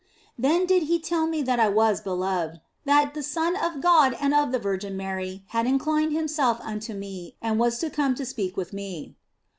[0.35, 4.33] Then did He tell me that I was beloved, that the Son of God and
[4.33, 8.73] of the Virgin Mary had inclined Himself unto me and was come to speak with
[8.73, 9.15] me.